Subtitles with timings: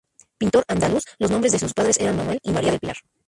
[0.39, 2.97] Pintor andaluz los nombres de sus padres era Manuel y María del Pilar.